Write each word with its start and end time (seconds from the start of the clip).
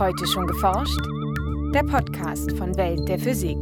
Heute 0.00 0.26
schon 0.26 0.46
geforscht? 0.46 0.98
Der 1.74 1.82
Podcast 1.82 2.52
von 2.52 2.74
Welt 2.78 3.06
der 3.06 3.18
Physik. 3.18 3.58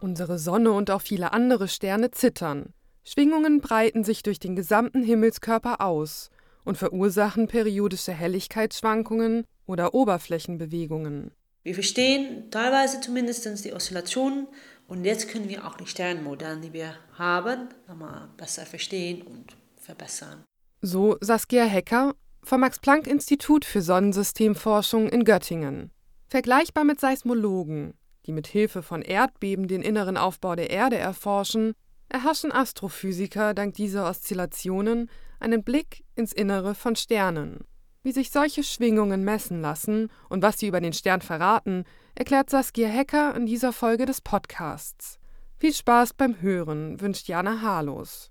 Unsere 0.00 0.40
Sonne 0.40 0.72
und 0.72 0.90
auch 0.90 1.00
viele 1.00 1.32
andere 1.32 1.68
Sterne 1.68 2.10
zittern. 2.10 2.74
Schwingungen 3.04 3.60
breiten 3.60 4.02
sich 4.02 4.24
durch 4.24 4.40
den 4.40 4.56
gesamten 4.56 5.04
Himmelskörper 5.04 5.80
aus 5.80 6.30
und 6.64 6.76
verursachen 6.76 7.46
periodische 7.46 8.10
Helligkeitsschwankungen 8.10 9.44
oder 9.64 9.94
Oberflächenbewegungen. 9.94 11.30
Wir 11.62 11.74
verstehen 11.74 12.50
teilweise 12.50 13.00
zumindest 13.00 13.64
die 13.64 13.72
Oszillationen 13.72 14.48
und 14.88 15.04
jetzt 15.04 15.28
können 15.28 15.48
wir 15.48 15.68
auch 15.68 15.76
die 15.76 15.86
Sternmodelle, 15.86 16.62
die 16.62 16.72
wir 16.72 16.94
haben, 17.16 17.68
nochmal 17.86 18.28
besser 18.36 18.66
verstehen 18.66 19.22
und 19.22 19.56
verbessern. 19.76 20.42
So 20.82 21.16
Saskia 21.20 21.64
Hecker 21.64 22.16
vom 22.46 22.60
Max-Planck-Institut 22.60 23.64
für 23.64 23.82
Sonnensystemforschung 23.82 25.08
in 25.08 25.24
Göttingen. 25.24 25.90
Vergleichbar 26.28 26.84
mit 26.84 27.00
Seismologen, 27.00 27.94
die 28.24 28.32
mit 28.32 28.46
Hilfe 28.46 28.82
von 28.82 29.02
Erdbeben 29.02 29.66
den 29.66 29.82
inneren 29.82 30.16
Aufbau 30.16 30.54
der 30.54 30.70
Erde 30.70 30.96
erforschen, 30.96 31.72
erhaschen 32.08 32.52
Astrophysiker 32.52 33.52
dank 33.52 33.74
dieser 33.74 34.08
Oszillationen 34.08 35.10
einen 35.40 35.64
Blick 35.64 36.04
ins 36.14 36.32
Innere 36.32 36.76
von 36.76 36.94
Sternen. 36.94 37.64
Wie 38.04 38.12
sich 38.12 38.30
solche 38.30 38.62
Schwingungen 38.62 39.24
messen 39.24 39.60
lassen 39.60 40.08
und 40.28 40.42
was 40.42 40.60
sie 40.60 40.68
über 40.68 40.80
den 40.80 40.92
Stern 40.92 41.22
verraten, 41.22 41.82
erklärt 42.14 42.48
Saskia 42.48 42.86
Hecker 42.86 43.34
in 43.34 43.46
dieser 43.46 43.72
Folge 43.72 44.06
des 44.06 44.20
Podcasts. 44.20 45.18
Viel 45.58 45.74
Spaß 45.74 46.14
beim 46.14 46.40
Hören 46.40 47.00
wünscht 47.00 47.26
Jana 47.26 47.60
Harlos. 47.60 48.30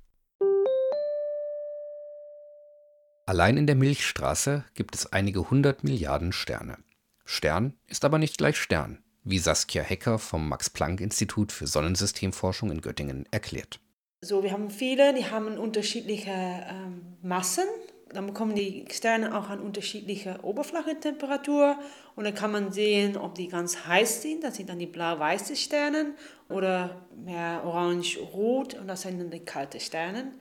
Allein 3.28 3.58
in 3.58 3.66
der 3.66 3.76
Milchstraße 3.76 4.66
gibt 4.76 4.94
es 4.94 5.12
einige 5.12 5.50
hundert 5.50 5.84
Milliarden 5.84 6.32
Sterne. 6.32 6.78
Stern 7.26 7.74
ist 7.88 8.06
aber 8.06 8.20
nicht 8.20 8.38
gleich 8.38 8.56
Stern, 8.56 9.00
wie 9.24 9.40
Saskia 9.40 9.82
Hecker 9.82 10.20
vom 10.20 10.48
Max-Planck-Institut 10.48 11.52
für 11.52 11.66
Sonnensystemforschung 11.66 12.70
in 12.70 12.82
Göttingen 12.82 13.26
erklärt. 13.32 13.80
So, 14.22 14.44
wir 14.44 14.52
haben 14.52 14.70
viele, 14.70 15.16
die 15.16 15.26
haben 15.26 15.58
unterschiedliche 15.58 16.30
ähm, 16.30 17.18
Massen. 17.24 17.66
Dann 18.14 18.28
bekommen 18.28 18.54
die 18.54 18.86
Sterne 18.92 19.36
auch 19.36 19.50
eine 19.50 19.64
unterschiedliche 19.64 20.38
Oberflächentemperatur 20.44 21.80
und 22.16 22.26
dann 22.26 22.36
kann 22.36 22.52
man 22.52 22.72
sehen, 22.72 23.18
ob 23.18 23.34
die 23.34 23.48
ganz 23.48 23.88
heiß 23.88 24.22
sind, 24.22 24.44
das 24.44 24.56
sind 24.58 24.70
dann 24.70 24.78
die 24.78 24.86
blau-weißen 24.86 25.56
Sterne, 25.56 26.14
oder 26.48 27.08
mehr 27.16 27.64
orange-rot 27.66 28.76
und 28.76 28.88
das 28.88 29.02
sind 29.02 29.18
dann 29.18 29.32
die 29.32 29.44
kalten 29.44 29.80
Sterne. 29.80 30.32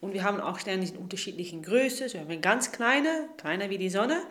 Und 0.00 0.12
wir 0.12 0.24
haben 0.24 0.40
auch 0.40 0.58
Sterne 0.58 0.86
in 0.86 0.96
unterschiedlichen 0.96 1.62
Größen. 1.62 2.08
So 2.08 2.18
haben 2.18 2.28
wir 2.28 2.38
ganz 2.38 2.72
kleine, 2.72 3.28
kleiner 3.36 3.70
wie 3.70 3.78
die 3.78 3.90
Sonne, 3.90 4.22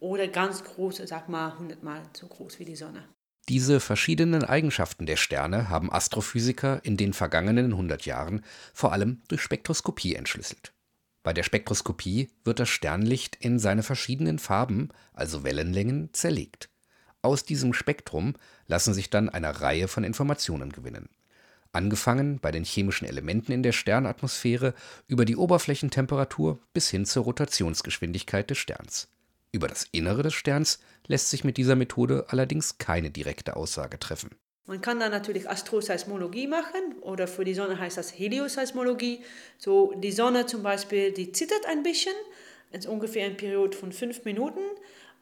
oder 0.00 0.28
ganz 0.28 0.64
große, 0.64 1.06
sag 1.06 1.28
mal 1.28 1.52
100 1.52 1.82
Mal 1.82 2.02
so 2.12 2.26
groß 2.26 2.58
wie 2.58 2.64
die 2.64 2.76
Sonne. 2.76 3.04
Diese 3.48 3.80
verschiedenen 3.80 4.42
Eigenschaften 4.42 5.06
der 5.06 5.16
Sterne 5.16 5.68
haben 5.68 5.92
Astrophysiker 5.92 6.80
in 6.82 6.96
den 6.96 7.12
vergangenen 7.12 7.72
100 7.72 8.06
Jahren 8.06 8.42
vor 8.72 8.92
allem 8.92 9.22
durch 9.28 9.42
Spektroskopie 9.42 10.14
entschlüsselt. 10.14 10.72
Bei 11.22 11.32
der 11.32 11.42
Spektroskopie 11.42 12.30
wird 12.44 12.58
das 12.58 12.68
Sternlicht 12.68 13.36
in 13.36 13.58
seine 13.58 13.82
verschiedenen 13.82 14.38
Farben, 14.38 14.90
also 15.14 15.42
Wellenlängen, 15.42 16.12
zerlegt. 16.12 16.68
Aus 17.22 17.44
diesem 17.44 17.72
Spektrum 17.72 18.34
lassen 18.66 18.92
sich 18.92 19.08
dann 19.08 19.30
eine 19.30 19.60
Reihe 19.62 19.88
von 19.88 20.04
Informationen 20.04 20.72
gewinnen. 20.72 21.08
Angefangen 21.74 22.38
bei 22.38 22.52
den 22.52 22.64
chemischen 22.64 23.06
Elementen 23.06 23.50
in 23.50 23.64
der 23.64 23.72
Sternatmosphäre 23.72 24.74
über 25.08 25.24
die 25.24 25.36
Oberflächentemperatur 25.36 26.60
bis 26.72 26.88
hin 26.88 27.04
zur 27.04 27.24
Rotationsgeschwindigkeit 27.24 28.48
des 28.48 28.58
Sterns. 28.58 29.08
Über 29.50 29.66
das 29.66 29.88
Innere 29.90 30.22
des 30.22 30.34
Sterns 30.34 30.78
lässt 31.08 31.30
sich 31.30 31.42
mit 31.42 31.56
dieser 31.56 31.74
Methode 31.74 32.26
allerdings 32.28 32.78
keine 32.78 33.10
direkte 33.10 33.56
Aussage 33.56 33.98
treffen. 33.98 34.30
Man 34.66 34.80
kann 34.80 35.00
da 35.00 35.08
natürlich 35.08 35.50
Astroseismologie 35.50 36.46
machen 36.46 36.94
oder 37.02 37.26
für 37.26 37.44
die 37.44 37.54
Sonne 37.54 37.78
heißt 37.78 37.98
das 37.98 38.18
Helioseismologie. 38.18 39.22
So 39.58 39.92
die 39.96 40.12
Sonne 40.12 40.46
zum 40.46 40.62
Beispiel, 40.62 41.12
die 41.12 41.32
zittert 41.32 41.66
ein 41.66 41.82
bisschen, 41.82 42.14
ist 42.70 42.86
ungefähr 42.86 43.26
eine 43.26 43.34
Periode 43.34 43.76
von 43.76 43.92
fünf 43.92 44.24
Minuten. 44.24 44.60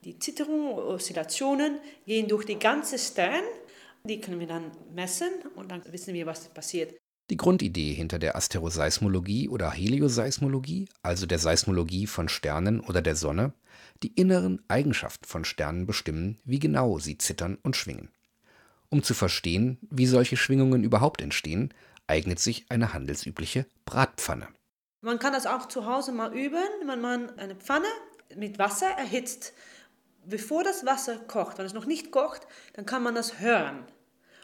Die 0.04 0.18
Zitterungen, 0.18 0.72
Oszillationen 0.72 1.78
gehen 2.06 2.28
durch 2.28 2.44
die 2.44 2.58
ganze 2.58 2.98
Stern 2.98 3.42
die 4.04 4.20
können 4.20 4.40
wir 4.40 4.46
dann 4.46 4.70
messen 4.94 5.30
und 5.54 5.70
dann 5.70 5.82
wissen 5.90 6.14
wir, 6.14 6.26
was 6.26 6.48
passiert. 6.48 6.94
Die 7.30 7.36
Grundidee 7.36 7.94
hinter 7.94 8.18
der 8.18 8.36
Asteroseismologie 8.36 9.48
oder 9.48 9.70
Helioseismologie, 9.70 10.88
also 11.02 11.24
der 11.26 11.38
Seismologie 11.38 12.06
von 12.06 12.28
Sternen 12.28 12.80
oder 12.80 13.00
der 13.00 13.16
Sonne, 13.16 13.52
die 14.02 14.12
inneren 14.12 14.62
Eigenschaften 14.68 15.24
von 15.24 15.44
Sternen 15.44 15.86
bestimmen, 15.86 16.38
wie 16.44 16.58
genau 16.58 16.98
sie 16.98 17.18
zittern 17.18 17.58
und 17.62 17.76
schwingen. 17.76 18.10
Um 18.90 19.02
zu 19.02 19.14
verstehen, 19.14 19.78
wie 19.90 20.06
solche 20.06 20.36
Schwingungen 20.36 20.84
überhaupt 20.84 21.22
entstehen, 21.22 21.72
eignet 22.06 22.40
sich 22.40 22.66
eine 22.68 22.92
handelsübliche 22.92 23.66
Bratpfanne. 23.86 24.48
Man 25.00 25.18
kann 25.18 25.32
das 25.32 25.46
auch 25.46 25.66
zu 25.68 25.86
Hause 25.86 26.12
mal 26.12 26.34
üben, 26.34 26.62
wenn 26.86 27.00
man 27.00 27.30
eine 27.38 27.54
Pfanne 27.54 27.86
mit 28.36 28.58
Wasser 28.58 28.90
erhitzt 28.98 29.54
bevor 30.24 30.64
das 30.64 30.86
Wasser 30.86 31.18
kocht, 31.18 31.58
wenn 31.58 31.66
es 31.66 31.74
noch 31.74 31.86
nicht 31.86 32.10
kocht, 32.10 32.46
dann 32.74 32.86
kann 32.86 33.02
man 33.02 33.14
das 33.14 33.40
hören. 33.40 33.84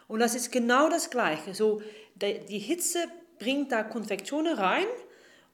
Und 0.07 0.19
das 0.19 0.35
ist 0.35 0.51
genau 0.51 0.89
das 0.89 1.09
Gleiche. 1.09 1.53
So, 1.53 1.81
die 2.15 2.59
Hitze 2.59 2.99
bringt 3.37 3.71
da 3.71 3.83
Konvektionen 3.83 4.57
rein 4.57 4.87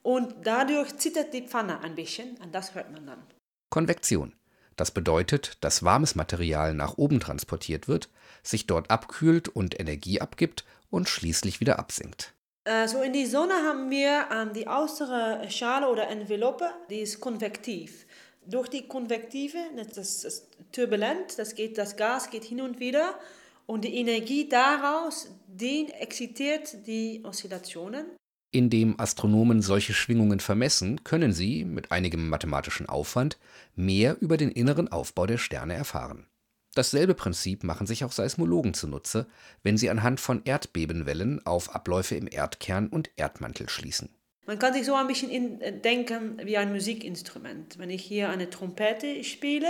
und 0.02 0.34
dadurch 0.44 0.98
zittert 0.98 1.34
die 1.34 1.44
Pfanne 1.48 1.82
ein 1.82 1.96
bisschen 1.96 2.38
und 2.38 2.54
das 2.54 2.74
hört 2.74 2.92
man 2.92 3.06
dann. 3.06 3.24
Konvektion. 3.70 4.34
Das 4.76 4.92
bedeutet, 4.92 5.58
dass 5.62 5.84
warmes 5.84 6.16
Material 6.16 6.74
nach 6.74 6.98
oben 6.98 7.20
transportiert 7.20 7.88
wird, 7.88 8.10
sich 8.44 8.68
dort 8.68 8.92
abkühlt 8.92 9.48
und 9.48 9.80
Energie 9.80 10.20
abgibt 10.20 10.66
und 10.90 11.08
schließlich 11.08 11.60
wieder 11.60 11.80
absinkt. 11.80 12.34
Äh, 12.66 12.88
so 12.88 13.02
in 13.02 13.14
die 13.14 13.26
Sonne 13.26 13.54
haben 13.54 13.90
wir 13.90 14.28
ähm, 14.34 14.54
die 14.54 14.68
äußere 14.68 15.50
Schale 15.50 15.88
oder 15.90 16.10
Envelope, 16.10 16.70
die 16.90 17.00
ist 17.00 17.22
konvektiv 17.22 18.06
durch 18.50 18.68
die 18.68 18.88
Konvektive, 18.88 19.58
das 19.96 20.24
ist 20.24 20.48
turbulent, 20.72 21.38
das, 21.38 21.56
geht, 21.56 21.78
das 21.78 21.96
Gas 21.96 22.30
geht 22.30 22.44
hin 22.44 22.62
und 22.62 22.80
wieder 22.80 23.20
und 23.66 23.84
die 23.84 23.96
Energie 23.96 24.48
daraus, 24.48 25.30
die 25.48 25.92
exzitiert 26.00 26.86
die 26.88 27.22
Oszillationen. 27.24 28.06
Indem 28.52 29.00
Astronomen 29.00 29.62
solche 29.62 29.94
Schwingungen 29.94 30.40
vermessen, 30.40 31.04
können 31.04 31.34
sie, 31.34 31.66
mit 31.66 31.92
einigem 31.92 32.30
mathematischen 32.30 32.88
Aufwand, 32.88 33.38
mehr 33.76 34.18
über 34.22 34.38
den 34.38 34.52
inneren 34.52 34.88
Aufbau 34.88 35.26
der 35.26 35.38
Sterne 35.38 35.74
erfahren. 35.74 36.28
Dasselbe 36.74 37.16
Prinzip 37.16 37.64
machen 37.64 37.88
sich 37.88 38.04
auch 38.04 38.12
Seismologen 38.12 38.74
zunutze, 38.74 39.28
wenn 39.64 39.78
sie 39.78 39.90
anhand 39.90 40.20
von 40.20 40.42
Erdbebenwellen 40.44 41.46
auf 41.46 41.74
Abläufe 41.74 42.16
im 42.16 42.28
Erdkern 42.30 42.88
und 42.88 43.10
Erdmantel 43.16 43.70
schließen. 43.70 44.10
Man 44.46 44.60
kann 44.60 44.74
sich 44.74 44.86
so 44.86 44.94
ein 44.94 45.08
bisschen 45.08 45.30
in, 45.30 45.60
äh, 45.62 45.74
denken 45.74 46.40
wie 46.44 46.58
ein 46.58 46.72
Musikinstrument. 46.72 47.80
Wenn 47.80 47.90
ich 47.90 48.04
hier 48.04 48.30
eine 48.30 48.50
Trompete 48.50 49.24
spiele, 49.24 49.68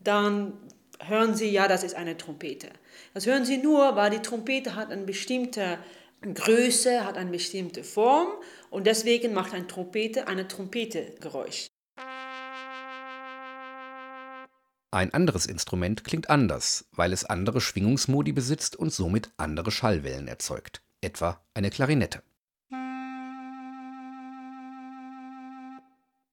dann 0.00 0.52
hören 1.00 1.34
Sie, 1.34 1.50
ja, 1.50 1.66
das 1.66 1.82
ist 1.82 1.94
eine 1.94 2.16
Trompete. 2.16 2.68
Das 3.14 3.26
hören 3.26 3.44
Sie 3.44 3.58
nur, 3.58 3.96
weil 3.96 4.10
die 4.10 4.22
Trompete 4.22 4.76
hat 4.76 4.90
eine 4.90 5.02
bestimmte 5.02 5.78
Größe, 6.22 7.04
hat 7.04 7.16
eine 7.16 7.30
bestimmte 7.30 7.84
Form 7.84 8.28
und 8.70 8.86
deswegen 8.86 9.34
macht 9.34 9.52
eine 9.54 9.66
Trompete 9.66 10.28
eine 10.28 10.46
Trompetegeräusch. 10.46 11.66
Ein 14.92 15.12
anderes 15.12 15.46
Instrument 15.46 16.04
klingt 16.04 16.30
anders, 16.30 16.88
weil 16.92 17.12
es 17.12 17.24
andere 17.24 17.60
Schwingungsmodi 17.60 18.32
besitzt 18.32 18.76
und 18.76 18.92
somit 18.92 19.30
andere 19.36 19.70
Schallwellen 19.70 20.28
erzeugt, 20.28 20.80
etwa 21.02 21.44
eine 21.54 21.70
Klarinette. 21.70 22.22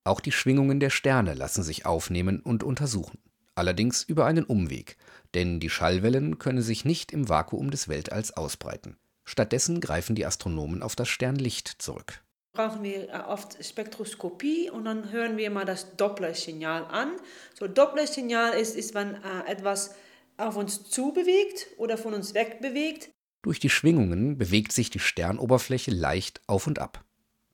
Auch 0.05 0.19
die 0.19 0.31
Schwingungen 0.31 0.79
der 0.79 0.89
Sterne 0.89 1.33
lassen 1.33 1.63
sich 1.63 1.85
aufnehmen 1.85 2.41
und 2.41 2.63
untersuchen, 2.63 3.19
allerdings 3.55 4.03
über 4.03 4.25
einen 4.25 4.43
Umweg, 4.43 4.97
denn 5.33 5.59
die 5.59 5.69
Schallwellen 5.69 6.39
können 6.39 6.61
sich 6.61 6.83
nicht 6.83 7.11
im 7.13 7.29
Vakuum 7.29 7.71
des 7.71 7.87
Weltalls 7.87 8.35
ausbreiten. 8.35 8.97
Stattdessen 9.23 9.79
greifen 9.79 10.15
die 10.15 10.25
Astronomen 10.25 10.83
auf 10.83 10.95
das 10.97 11.07
Sternlicht 11.07 11.67
zurück. 11.81 12.21
Brauchen 12.53 12.83
wir 12.83 13.09
äh, 13.09 13.19
oft 13.27 13.63
Spektroskopie 13.63 14.69
und 14.69 14.85
dann 14.85 15.11
hören 15.11 15.37
wir 15.37 15.49
mal 15.49 15.65
das 15.65 15.95
Doppler-Signal 15.95 16.85
an. 16.85 17.13
So 17.57 17.67
Doppler-Signal 17.67 18.53
ist, 18.53 18.75
ist, 18.75 18.93
wenn 18.93 19.15
äh, 19.15 19.47
etwas 19.47 19.95
auf 20.37 20.57
uns 20.57 20.89
zubewegt 20.89 21.67
oder 21.77 21.97
von 21.97 22.13
uns 22.13 22.33
wegbewegt. 22.33 23.09
Durch 23.41 23.59
die 23.59 23.69
Schwingungen 23.69 24.37
bewegt 24.37 24.71
sich 24.71 24.89
die 24.89 24.99
Sternoberfläche 24.99 25.91
leicht 25.91 26.41
auf 26.47 26.67
und 26.67 26.79
ab. 26.79 27.03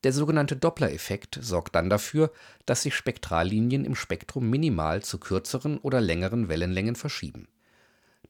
Der 0.04 0.14
sogenannte 0.14 0.56
Doppler-Effekt 0.56 1.40
sorgt 1.42 1.76
dann 1.76 1.90
dafür, 1.90 2.32
dass 2.66 2.84
sich 2.84 2.96
Spektrallinien 2.96 3.84
im 3.84 3.96
Spektrum 3.96 4.50
minimal 4.50 5.04
zu 5.04 5.18
kürzeren 5.20 5.78
oder 5.78 6.00
längeren 6.00 6.48
Wellenlängen 6.48 6.96
verschieben. 6.96 7.50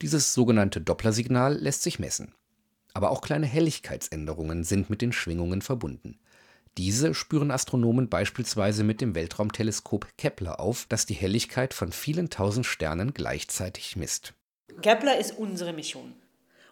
Dieses 0.02 0.34
sogenannte 0.34 0.82
Dopplersignal 0.82 1.56
lässt 1.56 1.84
sich 1.84 2.00
messen. 2.00 2.34
Aber 2.94 3.12
auch 3.12 3.22
kleine 3.22 3.46
Helligkeitsänderungen 3.46 4.64
sind 4.64 4.90
mit 4.90 5.02
den 5.02 5.12
Schwingungen 5.12 5.62
verbunden. 5.62 6.18
Diese 6.78 7.14
spüren 7.14 7.52
Astronomen 7.52 8.10
beispielsweise 8.10 8.84
mit 8.84 9.02
dem 9.02 9.14
Weltraumteleskop 9.14 10.08
Kepler 10.18 10.60
auf, 10.60 10.86
das 10.90 11.06
die 11.06 11.14
Helligkeit 11.14 11.74
von 11.74 11.92
vielen 11.92 12.30
tausend 12.30 12.66
Sternen 12.66 13.14
gleichzeitig 13.14 13.96
misst. 13.96 14.34
Kepler 14.82 15.20
ist 15.20 15.38
unsere 15.38 15.74
Mission. 15.74 16.14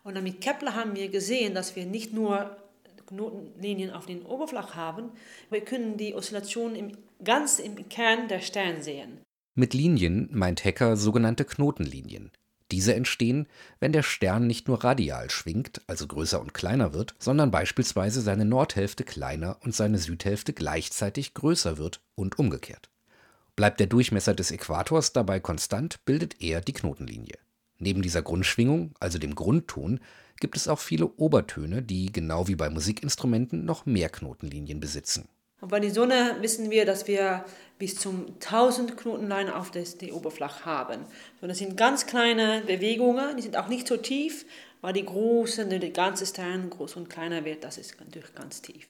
Und 0.04 0.22
mit 0.24 0.40
Kepler 0.40 0.76
haben 0.76 0.96
wir 0.96 1.10
gesehen, 1.10 1.54
dass 1.54 1.76
wir 1.76 1.86
nicht 1.86 2.14
nur 2.14 2.56
Knotenlinien 3.08 3.92
auf 3.92 4.06
den 4.06 4.24
Oberfläche 4.24 4.76
haben, 4.76 5.10
wir 5.50 5.62
können 5.62 5.98
die 5.98 6.14
Oszillationen 6.14 6.76
im, 6.76 6.92
ganz 7.24 7.60
im 7.60 7.90
Kern 7.90 8.28
der 8.28 8.42
Sterne 8.42 8.84
sehen. 8.84 9.20
Mit 9.56 9.74
Linien 9.74 10.30
meint 10.32 10.64
Hacker 10.64 10.98
sogenannte 10.98 11.44
Knotenlinien. 11.44 12.32
Diese 12.72 12.94
entstehen, 12.94 13.48
wenn 13.80 13.94
der 13.94 14.04
Stern 14.04 14.46
nicht 14.46 14.68
nur 14.68 14.84
radial 14.84 15.30
schwingt, 15.30 15.82
also 15.88 16.06
größer 16.06 16.40
und 16.40 16.54
kleiner 16.54 16.94
wird, 16.94 17.16
sondern 17.18 17.50
beispielsweise 17.50 18.22
seine 18.22 18.46
Nordhälfte 18.46 19.04
kleiner 19.04 19.58
und 19.64 19.74
seine 19.74 19.98
Südhälfte 19.98 20.52
gleichzeitig 20.52 21.34
größer 21.34 21.78
wird 21.78 22.02
und 22.16 22.38
umgekehrt. 22.38 22.90
Bleibt 23.56 23.80
der 23.80 23.88
Durchmesser 23.88 24.36
des 24.36 24.52
Äquators 24.52 25.14
dabei 25.14 25.40
konstant, 25.40 26.04
bildet 26.06 26.42
er 26.42 26.62
die 26.62 26.74
Knotenlinie. 26.74 27.40
Neben 27.80 28.02
dieser 28.02 28.22
Grundschwingung, 28.22 28.94
also 29.00 29.18
dem 29.18 29.34
Grundton, 29.34 30.00
gibt 30.40 30.58
es 30.58 30.68
auch 30.68 30.80
viele 30.80 31.08
Obertöne, 31.18 31.82
die 31.82 32.12
genau 32.12 32.48
wie 32.48 32.56
bei 32.56 32.70
Musikinstrumenten 32.70 33.66
noch 33.66 33.86
mehr 33.86 34.10
Knotenlinien 34.10 34.80
besitzen. 34.80 35.28
Und 35.60 35.70
bei 35.70 35.80
der 35.80 35.92
Sonne 35.92 36.38
wissen 36.42 36.70
wir, 36.70 36.86
dass 36.86 37.08
wir 37.08 37.44
bis 37.80 37.96
zum 37.96 38.28
1000 38.36 38.96
Knotenlein 38.96 39.50
auf 39.50 39.72
der 39.72 39.86
Oberfläche 40.14 40.66
haben. 40.66 41.02
So, 41.42 41.48
das 41.48 41.58
sind 41.58 41.78
ganz 41.78 42.06
kleine 42.06 42.62
Bewegungen, 42.62 43.36
die 43.38 43.42
sind 43.42 43.58
auch 43.58 43.68
nicht 43.68 43.88
so 43.88 43.98
tief, 43.98 44.46
weil 44.82 44.94
die 44.94 45.06
großen, 45.06 45.70
der 45.70 45.80
ganze 45.90 46.26
Stern 46.26 46.70
groß 46.70 46.96
und 46.96 47.10
kleiner 47.10 47.44
wird, 47.44 47.64
das 47.64 47.78
ist 47.78 48.00
natürlich 48.00 48.34
ganz 48.36 48.62
tief. 48.62 48.88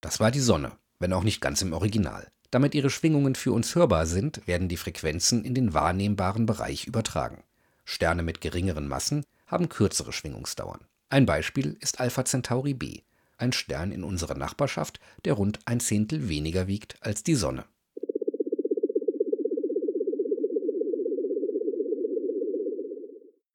Das 0.00 0.18
war 0.18 0.30
die 0.30 0.40
Sonne, 0.40 0.72
wenn 0.98 1.12
auch 1.12 1.22
nicht 1.22 1.42
ganz 1.42 1.60
im 1.60 1.74
Original. 1.74 2.26
Damit 2.50 2.74
ihre 2.74 2.90
Schwingungen 2.90 3.36
für 3.36 3.52
uns 3.52 3.74
hörbar 3.76 4.06
sind, 4.06 4.46
werden 4.46 4.68
die 4.68 4.76
Frequenzen 4.76 5.44
in 5.44 5.54
den 5.54 5.72
wahrnehmbaren 5.72 6.46
Bereich 6.46 6.86
übertragen. 6.86 7.44
Sterne 7.84 8.22
mit 8.22 8.40
geringeren 8.40 8.88
Massen 8.88 9.24
haben 9.46 9.68
kürzere 9.68 10.12
Schwingungsdauern. 10.12 10.80
Ein 11.10 11.26
Beispiel 11.26 11.76
ist 11.80 12.00
Alpha 12.00 12.24
Centauri 12.24 12.74
b, 12.74 13.02
ein 13.38 13.52
Stern 13.52 13.92
in 13.92 14.04
unserer 14.04 14.36
Nachbarschaft, 14.36 15.00
der 15.24 15.34
rund 15.34 15.60
ein 15.64 15.80
Zehntel 15.80 16.28
weniger 16.28 16.66
wiegt 16.66 16.96
als 17.00 17.22
die 17.22 17.34
Sonne. 17.34 17.64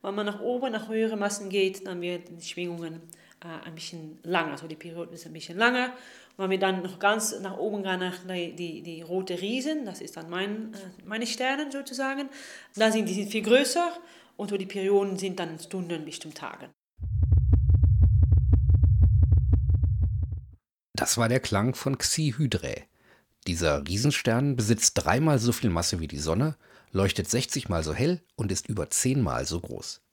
Wenn 0.02 0.16
man 0.16 0.26
nach 0.26 0.40
oben, 0.40 0.72
nach 0.72 0.88
höheren 0.88 1.20
Massen 1.20 1.50
geht, 1.50 1.88
dann 1.88 2.00
werden 2.00 2.38
die 2.38 2.46
Schwingungen 2.46 3.02
äh, 3.46 3.68
ein 3.68 3.76
bisschen 3.76 4.18
langer, 4.24 4.54
also 4.54 4.68
die 4.68 4.76
Periode 4.76 5.14
ist 5.14 5.26
ein 5.26 5.34
bisschen 5.34 5.58
langer. 5.58 5.94
Und 6.36 6.44
wenn 6.44 6.50
wir 6.50 6.60
dann 6.60 6.82
noch 6.82 6.98
ganz 6.98 7.40
nach 7.40 7.58
oben 7.58 7.84
gehen, 7.84 8.00
nach 8.00 8.18
die, 8.28 8.56
die, 8.56 8.82
die 8.82 9.02
rote 9.02 9.40
Riesen, 9.40 9.86
das 9.86 10.02
ist 10.02 10.18
dann 10.18 10.30
mein, 10.30 10.74
äh, 10.74 10.78
meine 11.06 11.28
Sterne 11.28 11.72
sozusagen, 11.72 12.30
da 12.76 12.92
sind 12.92 13.08
die 13.08 13.26
viel 13.26 13.44
größer 13.44 13.94
und 14.36 14.50
so 14.50 14.58
die 14.58 14.66
Perioden 14.66 15.18
sind 15.18 15.40
dann 15.40 15.60
Stunden 15.60 16.04
bis 16.06 16.20
zum 16.20 16.34
Tagen. 16.34 16.70
Das 20.94 21.18
war 21.18 21.30
der 21.30 21.40
Klang 21.40 21.76
von 21.76 21.98
Xi 21.98 22.34
Hydrae. 22.38 22.84
Dieser 23.48 23.88
Riesenstern 23.88 24.56
besitzt 24.56 24.94
dreimal 24.96 25.38
so 25.38 25.52
viel 25.52 25.70
Masse 25.70 26.00
wie 26.00 26.08
die 26.08 26.18
Sonne, 26.18 26.56
leuchtet 26.92 27.30
60 27.30 27.70
mal 27.70 27.84
so 27.84 27.94
hell 27.94 28.22
und 28.36 28.52
ist 28.52 28.68
über 28.68 28.90
zehnmal 28.90 29.46
so 29.46 29.60
groß. 29.60 30.05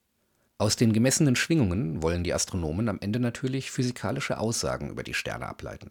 Aus 0.62 0.76
den 0.76 0.92
gemessenen 0.92 1.34
Schwingungen 1.34 2.04
wollen 2.04 2.22
die 2.22 2.32
Astronomen 2.32 2.88
am 2.88 3.00
Ende 3.00 3.18
natürlich 3.18 3.72
physikalische 3.72 4.38
Aussagen 4.38 4.90
über 4.90 5.02
die 5.02 5.12
Sterne 5.12 5.48
ableiten. 5.48 5.90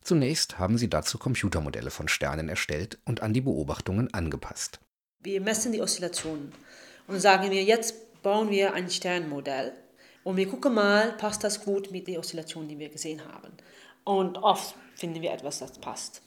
Zunächst 0.00 0.58
haben 0.58 0.78
sie 0.78 0.90
dazu 0.90 1.16
Computermodelle 1.16 1.92
von 1.92 2.08
Sternen 2.08 2.48
erstellt 2.48 2.98
und 3.04 3.22
an 3.22 3.32
die 3.32 3.40
Beobachtungen 3.40 4.12
angepasst. 4.12 4.80
Wir 5.20 5.40
messen 5.40 5.70
die 5.70 5.80
Oszillationen 5.80 6.50
und 7.06 7.20
sagen 7.20 7.52
wir, 7.52 7.62
jetzt 7.62 8.20
bauen 8.24 8.50
wir 8.50 8.74
ein 8.74 8.90
Sternmodell 8.90 9.70
und 10.24 10.38
wir 10.38 10.48
gucken 10.48 10.74
mal, 10.74 11.12
passt 11.12 11.44
das 11.44 11.64
gut 11.64 11.92
mit 11.92 12.08
den 12.08 12.18
Oszillationen, 12.18 12.68
die 12.68 12.80
wir 12.80 12.88
gesehen 12.88 13.24
haben. 13.24 13.52
Und 14.02 14.38
oft 14.38 14.74
finden 14.96 15.22
wir 15.22 15.30
etwas, 15.30 15.60
das 15.60 15.78
passt. 15.78 16.20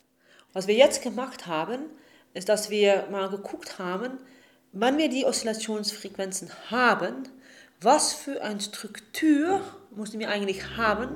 Was 0.53 0.67
wir 0.67 0.75
jetzt 0.75 1.01
gemacht 1.01 1.47
haben, 1.47 1.79
ist, 2.33 2.47
dass 2.47 2.69
wir 2.69 3.09
mal 3.11 3.27
geguckt 3.27 3.77
haben, 3.77 4.19
wann 4.71 4.97
wir 4.97 5.09
die 5.09 5.25
Oszillationsfrequenzen 5.25 6.49
haben, 6.71 7.27
was 7.81 8.13
für 8.13 8.41
eine 8.43 8.59
Struktur 8.59 9.61
mussten 9.95 10.19
wir 10.19 10.29
eigentlich 10.29 10.77
haben, 10.77 11.09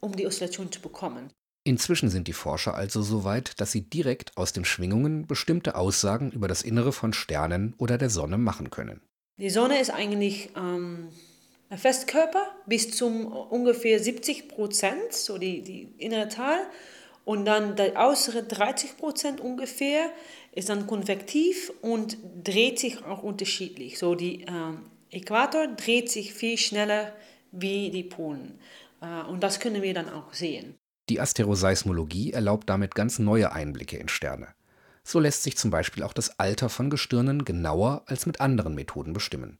um 0.00 0.14
die 0.16 0.26
Oszillation 0.26 0.70
zu 0.70 0.80
bekommen. 0.80 1.30
Inzwischen 1.66 2.10
sind 2.10 2.28
die 2.28 2.34
Forscher 2.34 2.74
also 2.74 3.00
so 3.00 3.24
weit, 3.24 3.58
dass 3.58 3.72
sie 3.72 3.80
direkt 3.80 4.36
aus 4.36 4.52
den 4.52 4.66
Schwingungen 4.66 5.26
bestimmte 5.26 5.76
Aussagen 5.76 6.30
über 6.30 6.46
das 6.46 6.60
Innere 6.60 6.92
von 6.92 7.14
Sternen 7.14 7.74
oder 7.78 7.96
der 7.96 8.10
Sonne 8.10 8.36
machen 8.36 8.68
können. 8.68 9.00
Die 9.38 9.48
Sonne 9.48 9.80
ist 9.80 9.90
eigentlich 9.90 10.50
ähm, 10.56 11.08
ein 11.70 11.78
Festkörper 11.78 12.46
bis 12.66 12.94
zum 12.94 13.26
ungefähr 13.26 13.98
70 13.98 14.48
Prozent, 14.48 15.12
so 15.12 15.38
die, 15.38 15.62
die 15.62 15.94
innere 15.96 16.28
Teil. 16.28 16.60
Und 17.24 17.46
dann 17.46 17.74
der 17.74 17.96
äußere 17.96 18.42
30 18.42 18.98
Prozent 18.98 19.40
ungefähr 19.40 20.10
ist 20.52 20.68
dann 20.68 20.86
konvektiv 20.86 21.72
und 21.80 22.18
dreht 22.44 22.78
sich 22.78 23.02
auch 23.04 23.22
unterschiedlich. 23.22 23.98
So 23.98 24.14
die 24.14 24.42
ähm, 24.42 24.82
Äquator 25.10 25.68
dreht 25.68 26.10
sich 26.10 26.34
viel 26.34 26.58
schneller 26.58 27.12
wie 27.52 27.90
die 27.90 28.04
Polen. 28.04 28.58
Äh, 29.00 29.22
und 29.28 29.42
das 29.42 29.60
können 29.60 29.82
wir 29.82 29.94
dann 29.94 30.08
auch 30.08 30.32
sehen. 30.32 30.74
Die 31.08 31.20
Asteroseismologie 31.20 32.32
erlaubt 32.32 32.68
damit 32.70 32.94
ganz 32.94 33.18
neue 33.18 33.52
Einblicke 33.52 33.98
in 33.98 34.08
Sterne. 34.08 34.48
So 35.02 35.20
lässt 35.20 35.42
sich 35.42 35.56
zum 35.58 35.70
Beispiel 35.70 36.02
auch 36.02 36.14
das 36.14 36.38
Alter 36.38 36.70
von 36.70 36.88
Gestirnen 36.88 37.44
genauer 37.44 38.04
als 38.06 38.24
mit 38.24 38.40
anderen 38.40 38.74
Methoden 38.74 39.12
bestimmen. 39.12 39.58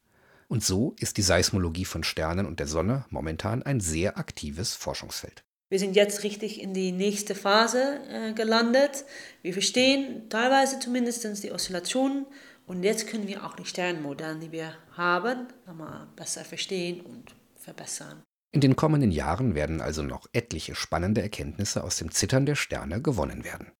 Und 0.49 0.65
so 0.65 0.95
ist 0.99 1.19
die 1.19 1.23
Seismologie 1.23 1.85
von 1.85 2.03
Sternen 2.03 2.47
und 2.47 2.61
der 2.61 2.67
Sonne 2.67 3.05
momentan 3.11 3.63
ein 3.63 3.81
sehr 3.81 4.19
aktives 4.19 4.75
Forschungsfeld. 4.75 5.45
Wir 5.69 5.79
sind 5.79 5.97
jetzt 5.97 6.23
richtig 6.23 6.63
in 6.63 6.73
die 6.73 6.93
nächste 6.93 7.35
Phase 7.35 8.01
äh, 8.09 8.33
gelandet. 8.33 9.05
Wir 9.43 9.53
verstehen 9.53 10.29
teilweise 10.29 10.79
zumindest 10.79 11.43
die 11.43 11.53
Oszillationen 11.53 12.27
und 12.67 12.83
jetzt 12.83 13.09
können 13.09 13.29
wir 13.29 13.45
auch 13.45 13.55
die 13.55 13.65
Sternmodelle, 13.65 14.39
die 14.39 14.53
wir 14.53 14.75
haben, 14.97 15.49
nochmal 15.67 16.09
besser 16.17 16.45
verstehen 16.45 17.01
und 17.01 17.35
verbessern. 17.57 18.23
In 18.53 18.61
den 18.61 18.77
kommenden 18.77 19.11
Jahren 19.11 19.55
werden 19.55 19.81
also 19.81 20.03
noch 20.03 20.27
etliche 20.33 20.75
spannende 20.75 21.21
Erkenntnisse 21.21 21.83
aus 21.83 21.97
dem 21.97 22.11
Zittern 22.13 22.47
der 22.47 22.55
Sterne 22.55 23.03
gewonnen 23.03 23.45
werden. 23.45 23.73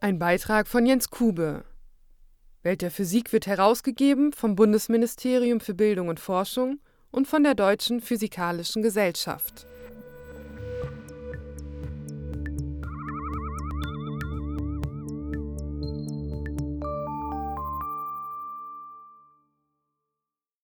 Ein 0.00 0.18
Beitrag 0.18 0.68
von 0.68 0.84
Jens 0.84 1.10
Kube. 1.10 1.64
Welt 2.62 2.82
der 2.82 2.90
Physik 2.90 3.32
wird 3.32 3.46
herausgegeben 3.46 4.32
vom 4.32 4.54
Bundesministerium 4.54 5.60
für 5.60 5.74
Bildung 5.74 6.08
und 6.08 6.20
Forschung 6.20 6.80
und 7.10 7.26
von 7.26 7.42
der 7.42 7.54
Deutschen 7.54 8.00
Physikalischen 8.00 8.82
Gesellschaft. 8.82 9.66